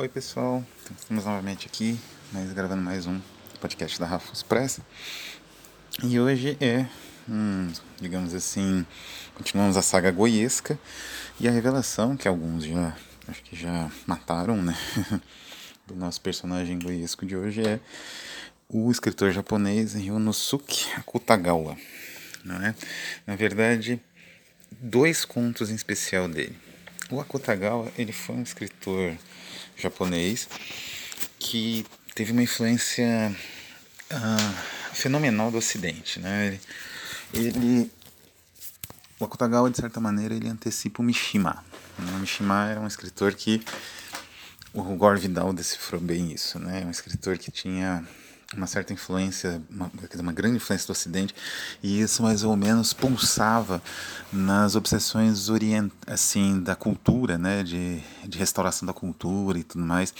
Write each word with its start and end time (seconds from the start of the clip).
Oi 0.00 0.08
pessoal, 0.08 0.64
estamos 0.98 1.26
novamente 1.26 1.66
aqui, 1.66 2.00
mas 2.32 2.50
gravando 2.54 2.80
mais 2.80 3.06
um 3.06 3.20
podcast 3.60 4.00
da 4.00 4.06
Rafus 4.06 4.42
Press. 4.42 4.80
E 6.02 6.18
hoje 6.18 6.56
é, 6.58 6.86
hum, 7.28 7.70
digamos 8.00 8.32
assim, 8.32 8.86
continuamos 9.34 9.76
a 9.76 9.82
saga 9.82 10.10
goiesca 10.10 10.78
e 11.38 11.46
a 11.46 11.50
revelação 11.50 12.16
que 12.16 12.26
alguns 12.26 12.64
já, 12.64 12.96
acho 13.28 13.42
que 13.42 13.54
já 13.54 13.90
mataram, 14.06 14.62
né? 14.62 14.74
do 15.86 15.94
nosso 15.94 16.22
personagem 16.22 16.78
goiesco 16.78 17.26
de 17.26 17.36
hoje 17.36 17.60
é 17.60 17.78
o 18.70 18.90
escritor 18.90 19.32
japonês 19.32 19.92
Ryonosuke 19.92 20.86
Akutagawa, 20.96 21.76
não 22.42 22.56
é? 22.56 22.74
Na 23.26 23.36
verdade, 23.36 24.00
dois 24.72 25.26
contos 25.26 25.68
em 25.68 25.74
especial 25.74 26.26
dele. 26.26 26.56
O 27.10 27.20
Akutagawa, 27.20 27.92
ele 27.98 28.12
foi 28.12 28.36
um 28.36 28.42
escritor 28.42 29.14
japonês 29.76 30.48
que 31.38 31.86
teve 32.14 32.32
uma 32.32 32.42
influência 32.42 33.34
uh, 34.12 34.94
fenomenal 34.94 35.50
do 35.50 35.58
Ocidente, 35.58 36.20
né? 36.20 36.58
Ele, 37.32 37.48
ele, 37.48 37.92
o 39.18 39.24
Akutagawa 39.24 39.70
de 39.70 39.76
certa 39.76 40.00
maneira 40.00 40.34
ele 40.34 40.48
antecipa 40.48 41.02
o 41.02 41.04
Mishima. 41.04 41.64
O 41.98 42.18
Mishima 42.18 42.68
era 42.68 42.80
um 42.80 42.86
escritor 42.86 43.34
que 43.34 43.62
o 44.72 44.82
Gore 44.82 45.20
Vidal 45.20 45.52
decifrou 45.52 46.00
bem 46.00 46.32
isso, 46.32 46.58
né? 46.58 46.84
Um 46.84 46.90
escritor 46.90 47.38
que 47.38 47.50
tinha 47.50 48.04
uma 48.56 48.66
certa 48.66 48.92
influência, 48.92 49.62
uma, 49.70 49.90
uma 50.18 50.32
grande 50.32 50.56
influência 50.56 50.86
do 50.86 50.92
Ocidente, 50.92 51.34
e 51.82 52.00
isso 52.00 52.22
mais 52.22 52.42
ou 52.42 52.56
menos 52.56 52.92
pulsava 52.92 53.82
nas 54.32 54.74
obsessões 54.74 55.48
orient, 55.48 55.92
assim 56.06 56.60
da 56.60 56.74
cultura, 56.74 57.38
né, 57.38 57.62
de, 57.62 58.00
de 58.26 58.38
restauração 58.38 58.86
da 58.86 58.92
cultura 58.92 59.58
e 59.58 59.62
tudo 59.64 59.84
mais, 59.84 60.12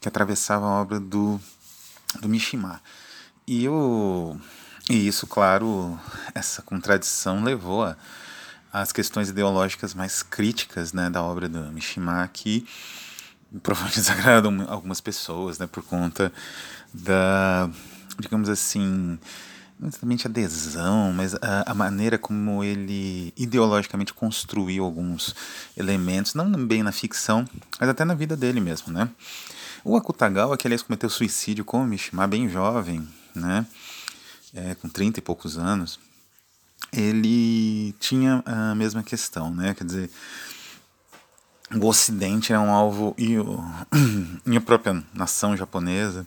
que 0.00 0.08
atravessava 0.08 0.66
a 0.66 0.80
obra 0.80 1.00
do, 1.00 1.40
do 2.20 2.28
Mishima. 2.28 2.80
E, 3.46 3.64
eu, 3.64 4.40
e 4.88 5.08
isso, 5.08 5.26
claro, 5.26 5.98
essa 6.34 6.62
contradição 6.62 7.42
levou 7.42 7.84
a 7.84 7.96
as 8.72 8.92
questões 8.92 9.28
ideológicas 9.30 9.94
mais 9.94 10.22
críticas 10.22 10.92
né, 10.92 11.08
da 11.08 11.22
obra 11.22 11.48
do 11.48 11.60
Mishima, 11.72 12.28
que 12.32 12.66
provavelmente 13.62 14.00
desagradam 14.00 14.66
algumas 14.68 15.00
pessoas, 15.00 15.58
né, 15.58 15.66
por 15.66 15.82
conta 15.82 16.32
da, 16.92 17.68
digamos 18.18 18.48
assim, 18.48 19.18
não 19.78 19.88
exatamente 19.88 20.26
adesão, 20.26 21.12
mas 21.12 21.34
a, 21.34 21.70
a, 21.70 21.74
maneira 21.74 22.18
como 22.18 22.64
ele 22.64 23.32
ideologicamente 23.36 24.12
construiu 24.12 24.84
alguns 24.84 25.34
elementos, 25.76 26.34
não 26.34 26.50
bem 26.66 26.82
na 26.82 26.90
ficção, 26.90 27.44
mas 27.78 27.88
até 27.88 28.04
na 28.04 28.14
vida 28.14 28.36
dele 28.36 28.60
mesmo, 28.60 28.92
né? 28.92 29.08
O 29.84 29.96
Akutagawa, 29.96 30.56
que 30.56 30.66
aliás 30.66 30.82
cometeu 30.82 31.08
suicídio 31.08 31.64
com 31.64 31.82
o 31.82 31.86
Mishima 31.86 32.26
bem 32.26 32.48
jovem, 32.48 33.06
né? 33.34 33.64
É, 34.52 34.74
com 34.74 34.88
30 34.88 35.20
e 35.20 35.22
poucos 35.22 35.56
anos, 35.56 36.00
ele 36.92 37.94
tinha 38.00 38.42
a 38.44 38.74
mesma 38.74 39.02
questão, 39.02 39.54
né? 39.54 39.74
Quer 39.74 39.84
dizer, 39.84 40.10
o 41.74 41.86
Ocidente 41.86 42.52
é 42.52 42.58
um 42.58 42.70
alvo 42.70 43.14
e, 43.18 43.38
o, 43.38 43.62
e 44.46 44.56
a 44.56 44.60
própria 44.60 45.02
nação 45.12 45.56
japonesa 45.56 46.26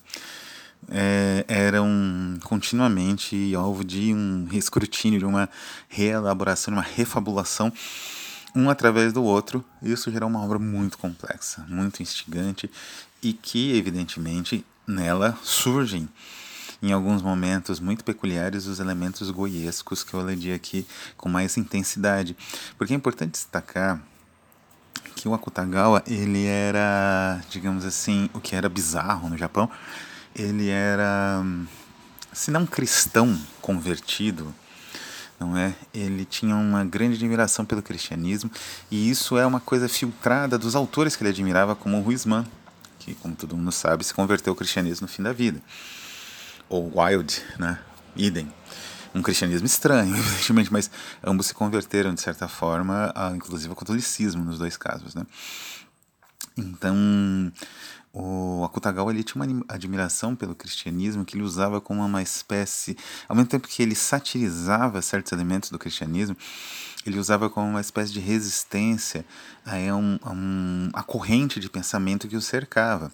é, 0.89 1.45
eram 1.47 2.38
continuamente 2.44 3.53
alvo 3.56 3.84
de 3.84 4.14
um 4.14 4.47
escrutínio, 4.52 5.19
de 5.19 5.25
uma 5.25 5.50
reelaboração, 5.89 6.73
de 6.73 6.80
uma 6.80 6.86
refabulação, 6.86 7.72
um 8.56 8.69
através 8.69 9.14
do 9.14 9.23
outro. 9.23 9.64
Isso 9.81 10.12
gerou 10.12 10.30
uma 10.30 10.44
obra 10.44 10.59
muito 10.59 10.97
complexa, 10.97 11.66
muito 11.67 12.02
instigante 12.02 12.69
e 13.22 13.34
que, 13.34 13.75
evidentemente, 13.75 14.66
nela 14.88 15.38
surgem 15.44 16.09
em 16.81 16.91
alguns 16.91 17.22
momentos 17.22 17.79
muito 17.79 18.03
peculiares 18.03 18.66
os 18.66 18.79
elementos 18.79 19.29
goiescos 19.29 20.03
que 20.03 20.16
eu 20.16 20.19
aledi 20.19 20.52
aqui 20.52 20.85
com 21.16 21.29
mais 21.29 21.56
intensidade. 21.56 22.35
Porque 22.75 22.94
é 22.94 22.96
importante 22.96 23.34
destacar 23.34 24.02
que 25.22 25.28
o 25.28 25.36
Akutagawa, 25.36 26.02
ele 26.08 26.48
era, 26.48 27.40
digamos 27.48 27.86
assim, 27.86 28.28
o 28.34 28.40
que 28.40 28.56
era 28.56 28.68
bizarro 28.68 29.30
no 29.30 29.38
Japão, 29.38 29.70
ele 30.36 30.68
era, 30.68 31.44
se 32.34 32.50
não 32.50 32.66
cristão 32.66 33.40
convertido, 33.62 34.52
não 35.40 35.56
é? 35.56 35.76
Ele 35.94 36.26
tinha 36.26 36.56
uma 36.56 36.84
grande 36.84 37.18
admiração 37.18 37.64
pelo 37.64 37.84
cristianismo 37.84 38.50
e 38.90 39.12
isso 39.12 39.38
é 39.38 39.46
uma 39.46 39.59
coisa 39.59 39.88
filtrada 39.88 40.58
dos 40.58 40.76
autores 40.76 41.16
que 41.16 41.22
ele 41.22 41.30
admirava, 41.30 41.76
como 41.76 41.98
o 41.98 42.08
Huisman, 42.08 42.44
que, 42.98 43.14
como 43.14 43.36
todo 43.36 43.56
mundo 43.56 43.72
sabe, 43.72 44.03
se 44.03 44.16
converteu 44.16 44.50
ao 44.52 44.58
cristianismo 44.58 45.06
no 45.06 45.14
fim 45.14 45.22
da 45.22 45.32
vida, 45.32 45.62
ou 46.68 46.92
Wilde, 46.98 47.44
né? 47.59 47.78
Idem. 48.16 48.52
Um 49.13 49.22
cristianismo 49.22 49.66
estranho, 49.66 50.16
evidentemente, 50.17 50.72
mas 50.72 50.89
ambos 51.23 51.47
se 51.47 51.53
converteram 51.53 52.13
de 52.13 52.22
certa 52.22 52.47
forma, 52.47 53.11
a, 53.16 53.31
inclusive 53.31 53.69
ao 53.69 53.75
catolicismo 53.75 54.44
nos 54.44 54.57
dois 54.57 54.77
casos, 54.77 55.16
né? 55.16 55.25
Então, 56.57 56.95
o 58.13 58.63
Akutagawa 58.66 59.11
ele 59.11 59.23
tinha 59.23 59.41
uma 59.41 59.63
admiração 59.69 60.35
pelo 60.35 60.53
cristianismo 60.53 61.23
que 61.23 61.35
ele 61.38 61.44
usava 61.44 61.79
como 61.79 62.05
uma 62.05 62.22
espécie, 62.22 62.97
ao 63.27 63.35
mesmo 63.35 63.49
tempo 63.49 63.67
que 63.67 63.81
ele 63.81 63.95
satirizava 63.95 65.01
certos 65.01 65.31
elementos 65.31 65.69
do 65.69 65.79
cristianismo, 65.79 66.35
ele 67.05 67.17
usava 67.17 67.49
como 67.49 67.67
uma 67.67 67.81
espécie 67.81 68.11
de 68.11 68.19
resistência 68.19 69.25
a, 69.66 69.75
um, 69.95 70.19
a, 70.22 70.31
um, 70.31 70.89
a 70.93 71.03
corrente 71.03 71.59
de 71.59 71.69
pensamento 71.69 72.28
que 72.28 72.35
o 72.35 72.41
cercava. 72.41 73.11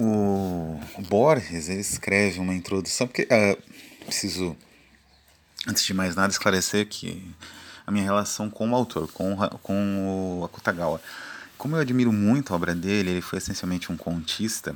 O, 0.00 0.80
Borges 1.08 1.68
ele 1.68 1.80
escreve 1.80 2.40
uma 2.40 2.54
introdução, 2.54 3.06
porque 3.06 3.22
uh, 3.22 4.04
preciso, 4.04 4.56
antes 5.66 5.84
de 5.84 5.94
mais 5.94 6.14
nada, 6.14 6.32
esclarecer 6.32 6.86
que 6.88 7.22
a 7.86 7.90
minha 7.90 8.04
relação 8.04 8.48
com 8.48 8.70
o 8.70 8.74
autor, 8.74 9.10
com, 9.12 9.36
com 9.62 10.40
o 10.40 10.44
Akutagawa 10.44 11.00
como 11.60 11.76
eu 11.76 11.80
admiro 11.80 12.10
muito 12.10 12.52
a 12.52 12.56
obra 12.56 12.74
dele, 12.74 13.10
ele 13.10 13.20
foi 13.20 13.38
essencialmente 13.38 13.92
um 13.92 13.96
contista, 13.96 14.74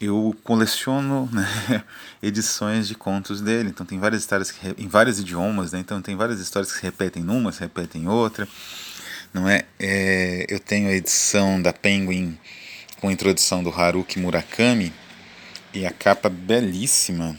eu 0.00 0.36
coleciono 0.42 1.30
né, 1.32 1.84
edições 2.20 2.88
de 2.88 2.96
contos 2.96 3.40
dele. 3.40 3.68
Então 3.68 3.86
tem 3.86 4.00
várias 4.00 4.22
histórias 4.22 4.50
que, 4.50 4.74
em 4.76 4.88
vários 4.88 5.20
idiomas, 5.20 5.70
né? 5.70 5.78
então 5.78 6.02
tem 6.02 6.16
várias 6.16 6.40
histórias 6.40 6.72
que 6.72 6.78
se 6.78 6.84
repetem 6.84 7.22
numa, 7.22 7.52
se 7.52 7.60
repetem 7.60 8.02
em 8.02 8.08
outra. 8.08 8.48
Não 9.32 9.48
é? 9.48 9.64
é? 9.78 10.44
Eu 10.48 10.58
tenho 10.58 10.88
a 10.88 10.92
edição 10.92 11.62
da 11.62 11.72
Penguin 11.72 12.36
com 13.00 13.08
a 13.08 13.12
introdução 13.12 13.62
do 13.62 13.70
Haruki 13.70 14.18
Murakami 14.18 14.92
e 15.72 15.86
a 15.86 15.92
capa 15.92 16.28
belíssima 16.28 17.38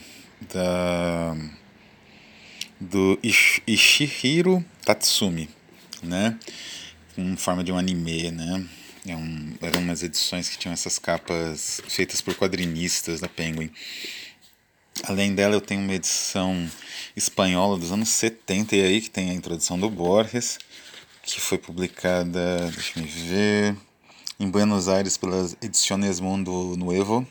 da 0.54 1.36
do 2.80 3.20
Ish, 3.22 3.62
Ishihiro 3.68 4.64
Tatsumi, 4.86 5.50
né? 6.02 6.40
com 7.20 7.36
forma 7.36 7.62
de 7.64 7.72
um 7.72 7.78
anime, 7.78 8.32
né? 8.32 8.66
É 9.06 9.16
um, 9.16 9.54
eram 9.62 9.80
umas 9.82 10.02
edições 10.04 10.50
que 10.50 10.58
tinham 10.58 10.74
essas 10.74 10.98
capas 10.98 11.80
feitas 11.88 12.22
por 12.22 12.34
quadrinistas 12.36 13.20
da 13.20 13.28
Penguin. 13.28 13.70
Além 15.04 15.36
dela, 15.36 15.56
eu 15.56 15.62
tenho 15.62 15.82
uma 15.82 15.94
edição 15.94 16.70
espanhola 17.16 17.78
dos 17.78 17.92
anos 17.92 18.10
70, 18.10 18.76
e 18.76 18.82
aí 18.82 19.02
que 19.02 19.10
tem 19.10 19.32
a 19.32 19.34
introdução 19.34 19.80
do 19.80 19.90
Borges, 19.90 20.60
que 21.24 21.42
foi 21.42 21.58
publicada, 21.58 22.70
deixa 22.72 23.00
eu 23.00 23.06
ver, 23.06 23.76
em 24.40 24.50
Buenos 24.50 24.88
Aires 24.88 25.18
pelas 25.18 25.58
Ediciones 25.62 26.20
Mundo 26.20 26.76
Nuevo, 26.78 27.28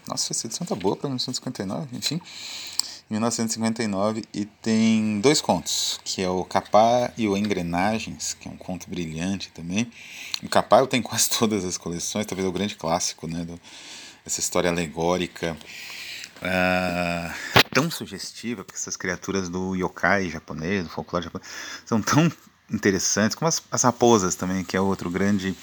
Nossa, 0.08 0.34
essa 0.34 0.48
edição 0.48 0.66
tá 0.66 0.76
boa 0.76 0.96
para 0.96 1.10
1959, 1.10 1.98
enfim. 1.98 2.22
1959 3.10 4.24
e 4.34 4.46
tem 4.46 5.20
dois 5.20 5.40
contos, 5.40 6.00
que 6.04 6.24
é 6.24 6.30
o 6.30 6.44
Capá 6.44 7.12
e 7.16 7.28
o 7.28 7.38
Engrenagens, 7.38 8.36
que 8.40 8.48
é 8.48 8.52
um 8.52 8.58
conto 8.58 8.90
brilhante 8.90 9.52
também. 9.52 9.92
O 10.42 10.50
Capá 10.50 10.80
eu 10.80 10.88
tenho 10.88 11.04
quase 11.04 11.30
todas 11.38 11.64
as 11.64 11.78
coleções, 11.78 12.26
talvez 12.26 12.46
é 12.46 12.50
o 12.50 12.52
grande 12.52 12.76
clássico, 12.76 13.28
né, 13.28 13.46
do, 13.46 13.60
essa 14.26 14.40
história 14.40 14.70
alegórica 14.72 15.56
uh, 16.42 17.64
tão 17.72 17.92
sugestiva, 17.92 18.64
porque 18.64 18.78
essas 18.78 18.98
criaturas 18.98 19.50
do 19.50 19.76
yokai 19.76 20.30
japonês, 20.30 20.84
do 20.84 20.90
folclore 20.90 21.26
japonês, 21.26 21.48
são 21.86 22.02
tão 22.02 22.32
interessantes, 22.72 23.36
como 23.36 23.48
as, 23.48 23.62
as 23.72 23.84
raposas 23.84 24.34
também, 24.34 24.64
que 24.64 24.76
é 24.76 24.82
outro 24.82 25.12
grande 25.12 25.56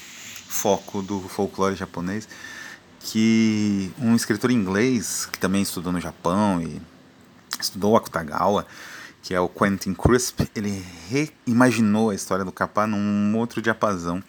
foco 0.47 1.01
do 1.01 1.19
folclore 1.27 1.75
japonês, 1.75 2.27
que 3.03 3.91
um 3.99 4.15
escritor 4.15 4.49
inglês 4.49 5.27
que 5.31 5.37
também 5.37 5.61
estudou 5.61 5.91
no 5.91 5.99
Japão 5.99 6.61
e 6.61 6.81
estudou 7.59 7.97
Akutagawa, 7.97 8.65
que 9.21 9.33
é 9.33 9.39
o 9.39 9.49
Quentin 9.49 9.93
Crisp, 9.93 10.49
ele 10.55 10.83
reimaginou 11.09 12.09
a 12.09 12.15
história 12.15 12.45
do 12.45 12.51
Capá 12.51 12.87
num 12.87 13.37
outro 13.37 13.61
diapasão, 13.61 14.23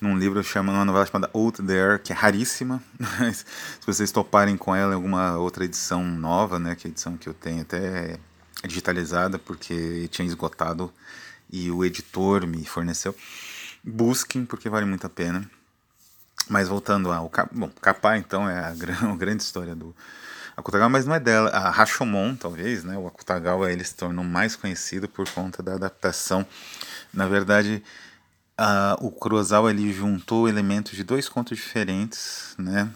num 0.00 0.16
livro 0.18 0.42
chamado, 0.42 0.76
uma 0.76 0.84
novela 0.84 1.04
chamada 1.04 1.30
Out 1.34 1.62
There, 1.62 1.98
que 1.98 2.12
é 2.12 2.16
raríssima, 2.16 2.82
mas 2.98 3.38
se 3.38 3.86
vocês 3.86 4.10
toparem 4.10 4.56
com 4.56 4.74
ela 4.74 4.92
em 4.92 4.96
alguma 4.96 5.36
outra 5.36 5.64
edição 5.64 6.02
nova, 6.02 6.58
né, 6.58 6.74
que 6.74 6.86
é 6.86 6.88
a 6.88 6.92
edição 6.92 7.18
que 7.18 7.28
eu 7.28 7.34
tenho 7.34 7.60
até 7.60 8.18
digitalizada, 8.66 9.38
porque 9.38 10.08
tinha 10.10 10.26
esgotado 10.26 10.92
e 11.52 11.70
o 11.70 11.84
editor 11.84 12.46
me 12.46 12.64
forneceu. 12.64 13.14
Busquem, 13.84 14.44
porque 14.44 14.68
vale 14.68 14.86
muito 14.86 15.06
a 15.06 15.10
pena. 15.10 15.50
Mas 16.50 16.66
voltando 16.66 17.12
ao. 17.12 17.30
Bom, 17.52 17.70
Kappa, 17.80 18.18
então, 18.18 18.50
é 18.50 18.58
a, 18.58 18.68
a 19.08 19.16
grande 19.16 19.44
história 19.44 19.72
do 19.72 19.94
Akutagawa, 20.56 20.90
mas 20.90 21.06
não 21.06 21.14
é 21.14 21.20
dela. 21.20 21.48
A 21.50 21.70
Rashomon, 21.70 22.34
talvez, 22.34 22.82
né? 22.82 22.98
O 22.98 23.06
Akutagawa 23.06 23.70
ele 23.70 23.84
se 23.84 23.94
tornou 23.94 24.24
mais 24.24 24.56
conhecido 24.56 25.08
por 25.08 25.30
conta 25.30 25.62
da 25.62 25.74
adaptação. 25.74 26.44
Na 27.14 27.28
verdade, 27.28 27.80
o 28.98 29.12
Kurosawa 29.12 29.70
ele 29.70 29.92
juntou 29.92 30.48
elementos 30.48 30.96
de 30.96 31.04
dois 31.04 31.28
contos 31.28 31.56
diferentes, 31.56 32.56
né? 32.58 32.90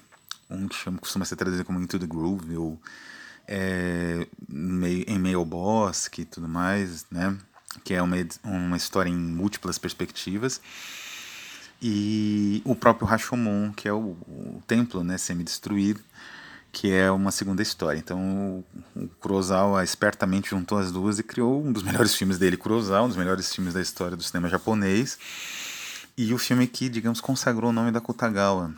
Um 0.51 0.67
que 0.67 0.75
chama, 0.75 0.99
costuma 0.99 1.25
ser 1.25 1.37
traduzido 1.37 1.65
como 1.65 1.81
Into 1.81 1.97
the 1.97 2.07
Groove, 2.07 2.57
ou 2.57 2.81
é, 3.47 4.27
em 4.51 5.19
Mail 5.19 5.45
Bosque 5.45 6.23
e 6.23 6.25
tudo 6.25 6.49
mais, 6.49 7.07
né? 7.09 7.37
Que 7.85 7.95
é 7.95 8.03
uma, 8.03 8.17
uma 8.43 8.77
história 8.77 9.09
em 9.09 9.17
múltiplas 9.17 9.79
perspectivas 9.79 10.61
e 11.81 12.63
o 12.65 12.75
próprio 12.75 13.07
Rashomon, 13.07 13.73
que 13.73 13.89
é 13.89 13.93
o, 13.93 14.17
o 14.27 14.63
templo 14.67 15.05
né, 15.05 15.19
semi-destruído, 15.19 16.01
que 16.73 16.91
é 16.91 17.11
uma 17.11 17.31
segunda 17.31 17.63
história. 17.63 17.99
Então 17.99 18.19
o, 18.19 18.65
o 18.97 19.09
Kurosawa 19.21 19.85
espertamente 19.85 20.51
juntou 20.51 20.79
as 20.79 20.91
duas 20.91 21.19
e 21.19 21.23
criou 21.23 21.65
um 21.65 21.73
dos 21.73 21.83
melhores 21.85 22.15
filmes 22.15 22.39
dele, 22.39 22.57
Kurosawa, 22.57 23.05
um 23.05 23.09
dos 23.09 23.17
melhores 23.17 23.55
filmes 23.55 23.75
da 23.75 23.81
história 23.81 24.17
do 24.17 24.23
cinema 24.23 24.49
japonês, 24.49 25.19
e 26.17 26.33
o 26.33 26.39
filme 26.39 26.67
que, 26.67 26.89
digamos, 26.89 27.21
consagrou 27.21 27.71
o 27.71 27.73
nome 27.73 27.91
da 27.91 28.01
Kutagawa, 28.01 28.73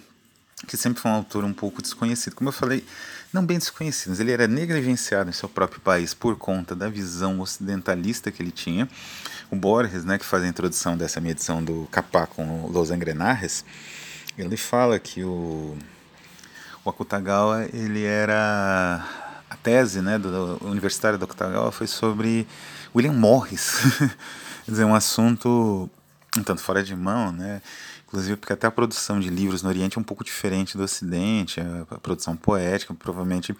que 0.67 0.77
sempre 0.77 1.03
foi 1.03 1.11
um 1.11 1.15
autor 1.15 1.45
um 1.45 1.53
pouco 1.53 1.83
desconhecido. 1.83 2.35
Como 2.35 2.49
eu 2.49 2.53
falei, 2.53 2.85
não 3.33 3.45
bem 3.45 3.59
desconhecido, 3.59 4.11
mas 4.11 4.21
ele 4.21 4.33
era 4.33 4.47
negligenciado 4.47 5.29
em 5.29 5.33
seu 5.33 5.49
próprio 5.49 5.81
país 5.81 6.15
por 6.15 6.37
conta 6.37 6.75
da 6.75 6.89
visão 6.89 7.41
ocidentalista 7.41 8.31
que 8.31 8.43
ele 8.43 8.51
tinha. 8.51 8.89
O 9.51 9.57
Borges, 9.57 10.05
né, 10.05 10.19
que 10.19 10.25
faz 10.25 10.43
a 10.43 10.49
introdução 10.49 10.97
dessa 10.97 11.21
minha 11.21 11.33
edição 11.33 11.63
do 11.63 11.87
Capá 11.91 12.27
com 12.27 12.67
Los 12.69 12.91
Engrenajes, 12.91 13.65
ele 14.39 14.57
fala 14.57 14.99
que 14.99 15.23
o, 15.23 15.77
o 16.85 16.91
Akutagawa, 16.91 17.69
ele 17.73 18.05
era... 18.05 19.05
A 19.49 19.57
tese 19.57 20.01
né, 20.03 20.19
do, 20.19 20.57
do 20.57 20.67
universitário 20.67 21.17
do 21.17 21.25
Akutagawa 21.25 21.71
foi 21.71 21.87
sobre 21.87 22.49
William 22.95 23.13
Morris. 23.13 23.77
Quer 24.65 24.71
dizer, 24.73 24.85
um 24.85 24.95
assunto 24.95 25.89
um 26.37 26.43
tanto 26.43 26.61
fora 26.61 26.83
de 26.83 26.95
mão, 26.95 27.33
né? 27.33 27.63
Inclusive 28.17 28.39
porque 28.39 28.55
até 28.55 28.67
a 28.67 28.71
produção 28.71 29.21
de 29.21 29.29
livros 29.29 29.63
no 29.63 29.69
Oriente 29.69 29.99
é 29.99 30.01
um 30.01 30.05
pouco 30.05 30.25
diferente 30.25 30.75
do 30.75 30.83
Ocidente, 30.83 31.61
a, 31.61 31.99
produção 31.99 32.35
poética, 32.35 32.95
provavelmente 32.95 33.55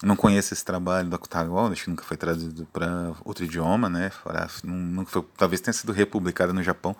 não 0.00 0.14
conheço 0.14 0.54
esse 0.54 0.64
trabalho 0.64 1.08
da 1.08 1.18
Kutagawa, 1.18 1.72
acho 1.72 1.82
que 1.82 1.90
nunca 1.90 2.04
foi 2.04 2.16
traduzido 2.16 2.68
para 2.72 3.14
outro 3.24 3.44
idioma, 3.44 3.88
né? 3.88 4.10
Fora, 4.10 4.48
nunca 4.62 5.10
foi, 5.10 5.24
talvez 5.36 5.60
tenha 5.60 5.74
sido 5.74 5.92
republicado 5.92 6.54
no 6.54 6.62
Japão, 6.62 6.94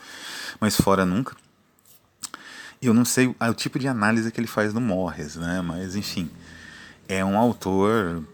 mas 0.58 0.75
fora 0.75 1.06
nunca. 1.06 1.37
E 2.82 2.87
eu 2.87 2.94
não 2.94 3.05
sei 3.05 3.32
o 3.38 3.55
tipo 3.55 3.79
de 3.79 3.87
análise 3.87 4.32
que 4.32 4.41
ele 4.41 4.49
faz 4.49 4.75
no 4.75 4.81
Morris, 4.81 5.37
né? 5.37 5.61
Mas 5.61 5.94
enfim, 5.94 6.29
é 7.09 7.25
um 7.25 7.38
autor 7.38 8.25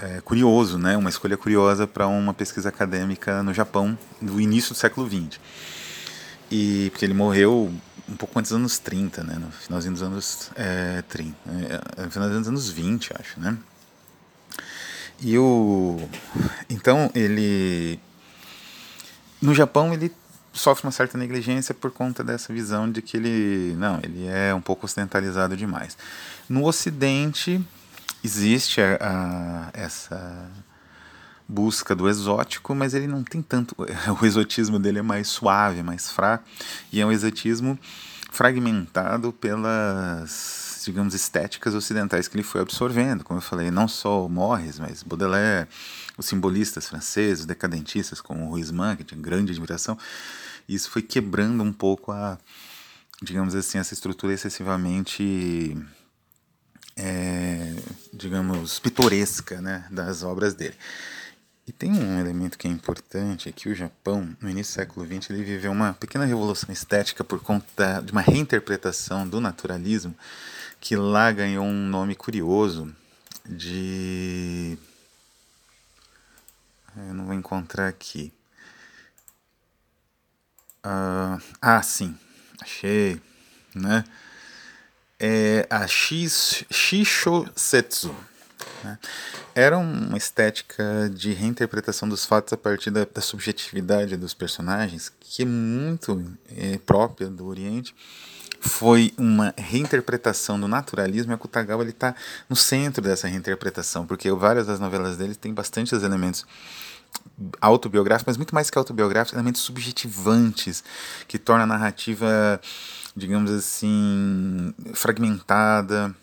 é, 0.00 0.20
curioso, 0.20 0.76
né? 0.76 0.98
Uma 0.98 1.08
escolha 1.08 1.38
curiosa 1.38 1.86
para 1.86 2.06
uma 2.06 2.34
pesquisa 2.34 2.68
acadêmica 2.68 3.42
no 3.42 3.54
Japão 3.54 3.98
do 4.20 4.38
início 4.38 4.74
do 4.74 4.76
século 4.76 5.08
XX. 5.08 5.40
E 6.50 6.90
porque 6.90 7.04
ele 7.04 7.14
morreu 7.14 7.72
um 8.08 8.16
pouco 8.16 8.38
antes 8.38 8.50
dos 8.50 8.58
anos 8.58 8.78
30, 8.78 9.24
né? 9.24 9.34
No 9.34 9.50
finalzinho 9.50 9.92
dos 9.92 10.02
anos 10.02 10.50
é, 10.54 11.02
30. 11.08 11.36
É, 11.98 12.04
no 12.04 12.10
finalzinho 12.10 12.40
dos 12.40 12.48
anos 12.48 12.68
20, 12.70 13.12
acho, 13.18 13.40
né? 13.40 13.56
E 15.20 15.38
o. 15.38 15.98
Então, 16.68 17.10
ele. 17.14 17.98
No 19.40 19.54
Japão, 19.54 19.92
ele 19.92 20.12
sofre 20.52 20.86
uma 20.86 20.92
certa 20.92 21.18
negligência 21.18 21.74
por 21.74 21.90
conta 21.90 22.22
dessa 22.22 22.52
visão 22.52 22.90
de 22.90 23.02
que 23.02 23.16
ele. 23.16 23.74
Não, 23.76 23.98
ele 24.02 24.26
é 24.26 24.54
um 24.54 24.60
pouco 24.60 24.86
ocidentalizado 24.86 25.56
demais. 25.56 25.96
No 26.48 26.64
Ocidente, 26.64 27.64
existe 28.22 28.80
a, 28.80 28.98
a 29.00 29.70
essa 29.72 30.50
busca 31.48 31.94
do 31.94 32.08
exótico, 32.08 32.74
mas 32.74 32.94
ele 32.94 33.06
não 33.06 33.22
tem 33.22 33.42
tanto. 33.42 33.76
O 34.20 34.26
exotismo 34.26 34.78
dele 34.78 34.98
é 34.98 35.02
mais 35.02 35.28
suave, 35.28 35.82
mais 35.82 36.10
fraco, 36.10 36.44
e 36.92 37.00
é 37.00 37.06
um 37.06 37.12
exotismo 37.12 37.78
fragmentado 38.30 39.32
pelas, 39.32 40.82
digamos, 40.84 41.14
estéticas 41.14 41.74
ocidentais 41.74 42.28
que 42.28 42.36
ele 42.36 42.42
foi 42.42 42.60
absorvendo. 42.60 43.24
Como 43.24 43.38
eu 43.38 43.42
falei, 43.42 43.70
não 43.70 43.88
só 43.88 44.26
o 44.26 44.28
Morris, 44.28 44.78
mas 44.78 45.02
Baudelaire, 45.02 45.68
os 46.18 46.26
simbolistas 46.26 46.88
franceses, 46.88 47.40
os 47.40 47.46
decadentistas, 47.46 48.20
como 48.20 48.46
o 48.46 48.52
Huysmans, 48.52 48.96
que 48.98 49.04
tinha 49.04 49.20
grande 49.20 49.52
admiração. 49.52 49.96
Isso 50.68 50.90
foi 50.90 51.00
quebrando 51.00 51.62
um 51.62 51.72
pouco 51.72 52.12
a, 52.12 52.38
digamos 53.22 53.54
assim, 53.54 53.78
essa 53.78 53.94
estrutura 53.94 54.34
excessivamente. 54.34 55.76
É, 56.98 57.74
digamos, 58.10 58.78
pitoresca 58.78 59.60
né, 59.60 59.84
das 59.90 60.22
obras 60.22 60.54
dele. 60.54 60.74
E 61.66 61.72
tem 61.72 61.90
um 61.90 62.20
elemento 62.20 62.56
que 62.56 62.68
é 62.68 62.70
importante, 62.70 63.48
é 63.48 63.52
que 63.52 63.68
o 63.68 63.74
Japão, 63.74 64.36
no 64.40 64.48
início 64.48 64.72
do 64.72 64.76
século 64.76 65.04
XX, 65.04 65.30
ele 65.30 65.42
viveu 65.42 65.72
uma 65.72 65.94
pequena 65.94 66.24
revolução 66.24 66.72
estética 66.72 67.24
por 67.24 67.40
conta 67.40 68.00
de 68.02 68.12
uma 68.12 68.20
reinterpretação 68.20 69.26
do 69.28 69.40
naturalismo, 69.40 70.16
que 70.80 70.94
lá 70.94 71.32
ganhou 71.32 71.64
um 71.64 71.88
nome 71.88 72.14
curioso 72.14 72.94
de... 73.44 74.78
Eu 76.96 77.14
não 77.14 77.26
vou 77.26 77.34
encontrar 77.34 77.88
aqui. 77.88 78.32
Uh, 80.84 81.42
ah, 81.60 81.82
sim, 81.82 82.16
achei, 82.62 83.20
né? 83.74 84.04
É 85.18 85.66
a 85.68 85.84
Shishosetsu 85.88 86.94
né? 88.82 88.98
Era 89.54 89.78
uma 89.78 90.16
estética 90.16 91.10
de 91.12 91.32
reinterpretação 91.32 92.08
dos 92.08 92.24
fatos 92.24 92.52
a 92.52 92.56
partir 92.56 92.90
da, 92.90 93.04
da 93.04 93.20
subjetividade 93.20 94.16
dos 94.16 94.34
personagens, 94.34 95.12
que 95.20 95.42
é 95.42 95.46
muito 95.46 96.24
é, 96.56 96.78
própria 96.78 97.28
do 97.28 97.46
Oriente. 97.46 97.94
Foi 98.60 99.12
uma 99.16 99.54
reinterpretação 99.56 100.58
do 100.58 100.66
naturalismo 100.66 101.32
e 101.32 101.34
a 101.34 101.38
Kutagawa 101.38 101.84
está 101.84 102.14
no 102.48 102.56
centro 102.56 103.02
dessa 103.02 103.28
reinterpretação, 103.28 104.06
porque 104.06 104.30
várias 104.32 104.66
das 104.66 104.80
novelas 104.80 105.16
dele 105.16 105.34
têm 105.34 105.52
bastantes 105.52 106.02
elementos 106.02 106.46
autobiográficos, 107.60 108.32
mas 108.32 108.36
muito 108.36 108.54
mais 108.54 108.70
que 108.70 108.78
autobiográficos, 108.78 109.34
elementos 109.34 109.62
subjetivantes 109.62 110.82
que 111.28 111.38
torna 111.38 111.64
a 111.64 111.66
narrativa, 111.66 112.60
digamos 113.14 113.50
assim, 113.50 114.74
fragmentada, 114.94 116.14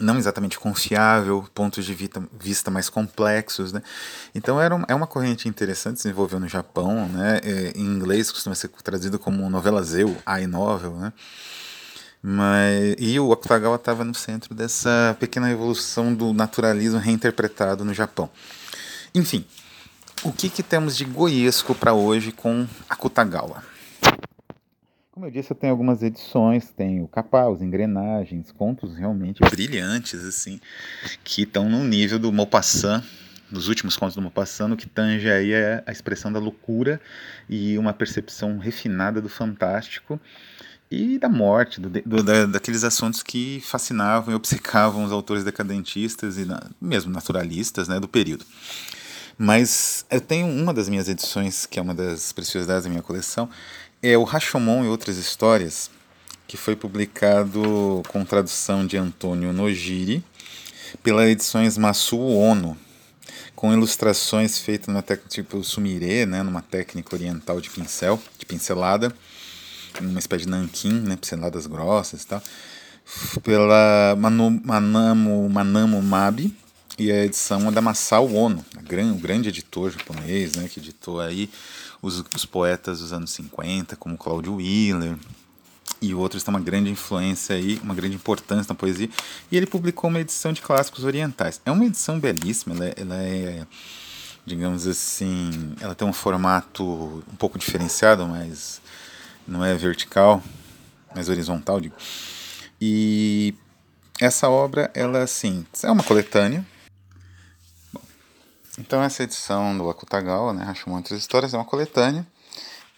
não 0.00 0.18
exatamente 0.18 0.58
confiável, 0.58 1.46
pontos 1.54 1.84
de 1.84 1.94
vista, 1.94 2.22
vista 2.38 2.70
mais 2.70 2.88
complexos, 2.88 3.72
né? 3.72 3.82
Então 4.34 4.60
era 4.60 4.74
um, 4.74 4.82
é 4.88 4.94
uma 4.94 5.06
corrente 5.06 5.48
interessante, 5.48 5.98
se 5.98 6.04
desenvolveu 6.04 6.40
no 6.40 6.48
Japão, 6.48 7.08
né? 7.08 7.40
É, 7.42 7.72
em 7.76 7.84
inglês 7.84 8.30
costuma 8.30 8.54
ser 8.54 8.68
traduzido 8.82 9.18
como 9.18 9.48
novela 9.48 9.82
zeu, 9.82 10.16
I 10.26 10.46
novel, 10.46 10.96
né? 10.96 11.12
Mas, 12.22 12.96
e 12.98 13.20
o 13.20 13.32
Akutagawa 13.32 13.76
estava 13.76 14.02
no 14.02 14.14
centro 14.14 14.54
dessa 14.54 15.14
pequena 15.20 15.50
evolução 15.50 16.14
do 16.14 16.32
naturalismo 16.32 16.98
reinterpretado 16.98 17.84
no 17.84 17.92
Japão. 17.92 18.30
Enfim, 19.14 19.44
o 20.22 20.32
que, 20.32 20.48
que 20.48 20.62
temos 20.62 20.96
de 20.96 21.04
goiesco 21.04 21.74
para 21.74 21.92
hoje 21.92 22.32
com 22.32 22.66
Akutagawa? 22.88 23.62
Como 25.24 25.34
eu 25.34 25.40
disse, 25.40 25.52
eu 25.52 25.56
tenho 25.56 25.70
algumas 25.70 26.02
edições, 26.02 26.70
tenho 26.76 27.08
os 27.50 27.62
engrenagens, 27.62 28.52
contos 28.52 28.94
realmente 28.94 29.40
brilhantes, 29.40 30.22
assim, 30.22 30.60
que 31.24 31.44
estão 31.44 31.66
no 31.66 31.82
nível 31.82 32.18
do 32.18 32.30
Maupassant, 32.30 33.02
dos 33.50 33.66
últimos 33.66 33.96
contos 33.96 34.14
do 34.14 34.20
Maupassant, 34.20 34.68
no 34.68 34.76
que 34.76 34.86
tange 34.86 35.30
aí 35.30 35.54
a, 35.54 35.82
a 35.86 35.92
expressão 35.92 36.30
da 36.30 36.38
loucura 36.38 37.00
e 37.48 37.78
uma 37.78 37.94
percepção 37.94 38.58
refinada 38.58 39.22
do 39.22 39.30
fantástico 39.30 40.20
e 40.90 41.18
da 41.18 41.30
morte, 41.30 41.80
do, 41.80 41.88
do, 41.88 42.22
da, 42.22 42.44
daqueles 42.44 42.84
assuntos 42.84 43.22
que 43.22 43.62
fascinavam 43.64 44.34
e 44.34 44.36
obcecavam 44.36 45.04
os 45.04 45.10
autores 45.10 45.42
decadentistas 45.42 46.36
e 46.36 46.44
na, 46.44 46.68
mesmo 46.78 47.10
naturalistas 47.10 47.88
né, 47.88 47.98
do 47.98 48.06
período. 48.06 48.44
Mas 49.36 50.06
eu 50.10 50.20
tenho 50.20 50.46
uma 50.46 50.72
das 50.72 50.88
minhas 50.88 51.08
edições, 51.08 51.66
que 51.66 51.78
é 51.78 51.82
uma 51.82 51.94
das 51.94 52.32
preciosidades 52.32 52.84
da 52.84 52.90
minha 52.90 53.02
coleção, 53.02 53.48
é 54.06 54.18
o 54.18 54.22
Rashomon 54.22 54.84
e 54.84 54.88
Outras 54.88 55.16
Histórias, 55.16 55.90
que 56.46 56.58
foi 56.58 56.76
publicado 56.76 58.02
com 58.08 58.22
tradução 58.22 58.86
de 58.86 58.98
Antônio 58.98 59.50
Nojiri 59.50 60.22
pela 61.02 61.26
Edições 61.26 61.78
Masu 61.78 62.18
Ono, 62.20 62.76
com 63.56 63.72
ilustrações 63.72 64.58
feitas 64.58 64.88
numa 64.88 65.00
técnica 65.00 65.30
tipo 65.30 65.64
sumire, 65.64 66.26
né, 66.26 66.42
numa 66.42 66.60
técnica 66.60 67.16
oriental 67.16 67.62
de 67.62 67.70
pincel, 67.70 68.20
de 68.38 68.44
pincelada, 68.44 69.10
uma 69.98 70.18
espécie 70.18 70.44
de 70.44 70.50
nanquim, 70.50 71.00
né, 71.00 71.16
pinceladas 71.16 71.66
grossas 71.66 72.24
e 72.24 72.26
tal, 72.26 72.42
pela 73.42 74.14
Manu, 74.18 74.50
Manamo, 74.62 75.48
Manamo 75.48 76.02
Mabi, 76.02 76.54
e 76.98 77.10
a 77.10 77.24
edição 77.24 77.68
é 77.68 77.72
da 77.72 77.80
Masao 77.80 78.32
Ono, 78.34 78.64
gran, 78.82 79.06
um 79.06 79.18
grande 79.18 79.48
editor 79.48 79.90
japonês, 79.90 80.56
né, 80.56 80.68
que 80.68 80.78
editou 80.78 81.20
aí 81.20 81.48
os, 82.04 82.22
os 82.34 82.44
poetas 82.44 83.00
dos 83.00 83.12
anos 83.12 83.30
50, 83.30 83.96
como 83.96 84.18
Claudio 84.18 84.56
Wheeler, 84.56 85.16
e 86.02 86.14
outros 86.14 86.42
têm 86.42 86.52
uma 86.52 86.60
grande 86.60 86.90
influência 86.90 87.56
aí, 87.56 87.80
uma 87.82 87.94
grande 87.94 88.14
importância 88.14 88.68
na 88.68 88.74
poesia. 88.74 89.08
E 89.50 89.56
ele 89.56 89.66
publicou 89.66 90.10
uma 90.10 90.20
edição 90.20 90.52
de 90.52 90.60
clássicos 90.60 91.02
orientais. 91.04 91.62
É 91.64 91.70
uma 91.70 91.84
edição 91.84 92.20
belíssima, 92.20 92.74
ela, 92.74 92.84
é, 92.84 92.94
ela 92.96 93.22
é, 93.22 93.66
digamos 94.44 94.86
assim, 94.86 95.74
ela 95.80 95.94
tem 95.94 96.06
um 96.06 96.12
formato 96.12 96.84
um 97.32 97.36
pouco 97.36 97.58
diferenciado, 97.58 98.26
mas 98.26 98.82
não 99.48 99.64
é 99.64 99.74
vertical, 99.74 100.42
mas 101.14 101.30
horizontal, 101.30 101.80
digo. 101.80 101.94
E 102.78 103.54
essa 104.20 104.50
obra, 104.50 104.90
ela 104.92 105.22
assim, 105.22 105.64
é 105.82 105.90
uma 105.90 106.02
coletânea. 106.02 106.66
Então 108.76 109.00
essa 109.00 109.22
edição 109.22 109.76
do 109.78 109.88
Akutagawa, 109.88 110.52
né, 110.52 110.64
Rashomon 110.64 110.98
Entre 110.98 111.14
as 111.14 111.20
Histórias, 111.20 111.54
é 111.54 111.56
uma 111.56 111.64
coletânea 111.64 112.26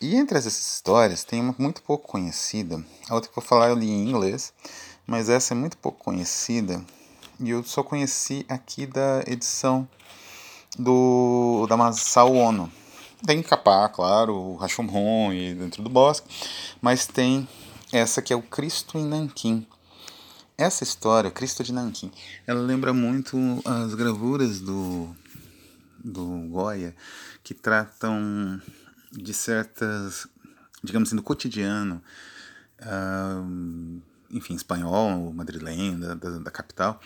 e 0.00 0.16
entre 0.16 0.38
essas 0.38 0.58
histórias 0.58 1.22
tem 1.22 1.40
uma 1.40 1.54
muito 1.58 1.82
pouco 1.82 2.08
conhecida. 2.08 2.82
A 3.08 3.14
outra 3.14 3.30
que 3.30 3.38
eu 3.38 3.42
vou 3.42 3.48
falar 3.48 3.68
eu 3.68 3.74
li 3.74 3.90
em 3.90 4.08
inglês, 4.08 4.54
mas 5.06 5.28
essa 5.28 5.52
é 5.52 5.56
muito 5.56 5.76
pouco 5.76 6.02
conhecida. 6.02 6.82
E 7.38 7.50
eu 7.50 7.62
só 7.62 7.82
conheci 7.82 8.46
aqui 8.48 8.86
da 8.86 9.22
edição 9.26 9.86
do 10.78 11.66
da 11.68 11.76
Masao 11.76 12.34
Ono. 12.34 12.72
Tem 13.26 13.42
Capá, 13.42 13.86
claro, 13.90 14.34
o 14.34 14.56
Rashomon 14.56 15.32
e 15.32 15.54
Dentro 15.54 15.82
do 15.82 15.90
Bosque, 15.90 16.28
mas 16.80 17.06
tem 17.06 17.46
essa 17.92 18.22
que 18.22 18.32
é 18.32 18.36
o 18.36 18.42
Cristo 18.42 18.96
em 18.96 19.04
Nanquim. 19.04 19.66
Essa 20.56 20.84
história, 20.84 21.30
Cristo 21.30 21.62
de 21.62 21.72
Nanquim, 21.72 22.10
ela 22.46 22.60
lembra 22.60 22.94
muito 22.94 23.36
as 23.64 23.94
gravuras 23.94 24.60
do, 24.60 25.14
do 26.06 26.48
Goya, 26.48 26.94
que 27.42 27.52
tratam 27.52 28.60
de 29.12 29.34
certas, 29.34 30.28
digamos 30.82 31.08
assim, 31.08 31.16
do 31.16 31.22
cotidiano, 31.22 32.02
uh, 32.80 34.02
enfim, 34.30 34.54
espanhol, 34.54 35.32
madrilenho, 35.32 35.98
da, 35.98 36.14
da, 36.14 36.38
da, 36.38 36.50
capital, 36.50 37.00